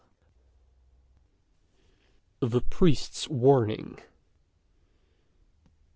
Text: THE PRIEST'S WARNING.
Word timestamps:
THE 2.39 2.59
PRIEST'S 2.61 3.29
WARNING. 3.29 3.99